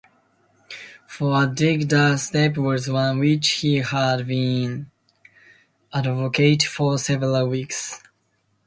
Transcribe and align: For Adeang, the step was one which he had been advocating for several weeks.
For 1.05 1.43
Adeang, 1.45 1.87
the 1.87 2.17
step 2.17 2.57
was 2.57 2.87
one 2.89 3.19
which 3.19 3.47
he 3.61 3.75
had 3.75 4.25
been 4.25 4.89
advocating 5.93 6.67
for 6.67 6.97
several 6.97 7.47
weeks. 7.47 8.01